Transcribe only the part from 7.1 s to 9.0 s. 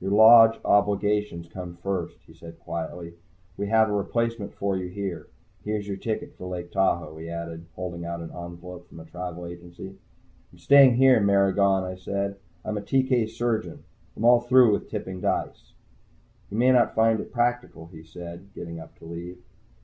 he added, holding out an envelope from